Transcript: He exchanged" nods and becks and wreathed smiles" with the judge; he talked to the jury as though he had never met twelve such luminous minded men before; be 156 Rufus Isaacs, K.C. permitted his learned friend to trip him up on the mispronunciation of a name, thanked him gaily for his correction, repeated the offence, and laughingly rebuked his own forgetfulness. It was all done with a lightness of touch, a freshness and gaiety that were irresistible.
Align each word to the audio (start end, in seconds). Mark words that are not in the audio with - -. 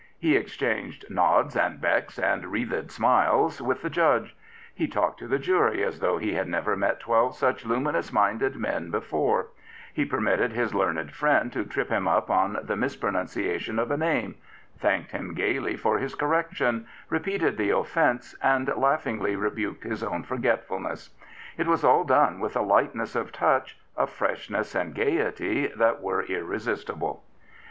He 0.17 0.35
exchanged" 0.35 1.05
nods 1.21 1.55
and 1.55 1.79
becks 1.79 2.17
and 2.17 2.47
wreathed 2.47 2.89
smiles" 2.89 3.61
with 3.61 3.83
the 3.83 3.89
judge; 3.91 4.35
he 4.73 4.87
talked 4.87 5.19
to 5.19 5.27
the 5.27 5.37
jury 5.37 5.83
as 5.83 5.99
though 5.99 6.17
he 6.17 6.33
had 6.33 6.47
never 6.47 6.75
met 6.75 6.99
twelve 6.99 7.35
such 7.35 7.67
luminous 7.67 8.11
minded 8.11 8.55
men 8.55 8.89
before; 8.89 9.49
be 9.95 10.03
156 10.03 10.03
Rufus 10.03 10.09
Isaacs, 10.09 10.09
K.C. 10.09 10.09
permitted 10.09 10.51
his 10.55 10.73
learned 10.73 11.13
friend 11.13 11.53
to 11.53 11.71
trip 11.71 11.89
him 11.89 12.07
up 12.07 12.31
on 12.31 12.57
the 12.63 12.75
mispronunciation 12.75 13.77
of 13.77 13.91
a 13.91 13.97
name, 13.97 14.35
thanked 14.75 15.11
him 15.11 15.35
gaily 15.35 15.75
for 15.77 15.99
his 15.99 16.15
correction, 16.15 16.87
repeated 17.11 17.57
the 17.57 17.69
offence, 17.69 18.33
and 18.41 18.73
laughingly 18.75 19.35
rebuked 19.35 19.83
his 19.83 20.03
own 20.03 20.23
forgetfulness. 20.23 21.11
It 21.59 21.67
was 21.67 21.83
all 21.83 22.05
done 22.05 22.39
with 22.39 22.55
a 22.55 22.63
lightness 22.63 23.15
of 23.15 23.31
touch, 23.31 23.77
a 23.95 24.07
freshness 24.07 24.73
and 24.73 24.95
gaiety 24.95 25.67
that 25.67 26.01
were 26.01 26.23
irresistible. 26.23 27.23